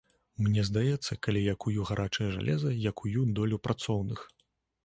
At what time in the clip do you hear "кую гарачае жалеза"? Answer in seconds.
1.65-2.75